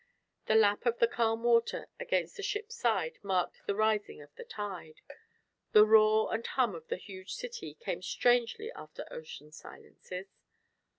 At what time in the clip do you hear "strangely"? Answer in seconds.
8.01-8.71